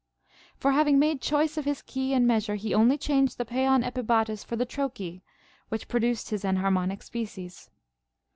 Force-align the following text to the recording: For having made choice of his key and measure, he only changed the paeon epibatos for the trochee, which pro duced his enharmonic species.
For 0.57 0.71
having 0.71 0.97
made 0.97 1.21
choice 1.21 1.57
of 1.57 1.65
his 1.65 1.83
key 1.83 2.11
and 2.15 2.25
measure, 2.25 2.55
he 2.55 2.73
only 2.73 2.97
changed 2.97 3.37
the 3.37 3.45
paeon 3.45 3.83
epibatos 3.85 4.43
for 4.43 4.55
the 4.55 4.65
trochee, 4.65 5.21
which 5.69 5.87
pro 5.87 5.99
duced 5.99 6.31
his 6.31 6.43
enharmonic 6.43 7.03
species. 7.03 7.69